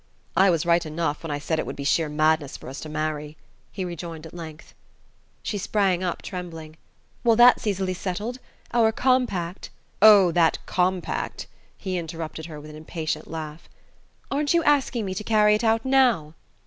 [0.35, 2.89] "I was right enough when I said it would be sheer madness for us to
[2.89, 3.37] marry,"
[3.71, 4.73] he rejoined at length.
[5.43, 6.77] She sprang up trembling.
[7.23, 8.39] "Well, that's easily settled.
[8.73, 9.69] Our compact"
[10.11, 11.45] "Oh, that compact"
[11.77, 13.69] he interrupted her with an impatient laugh.
[14.31, 16.33] "Aren't you asking me to carry it out now?"